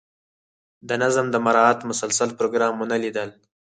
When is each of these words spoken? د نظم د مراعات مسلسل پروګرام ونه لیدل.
د 0.87 0.89
نظم 1.01 1.25
د 1.31 1.35
مراعات 1.45 1.79
مسلسل 1.89 2.29
پروګرام 2.39 2.73
ونه 2.77 2.97
لیدل. 3.03 3.29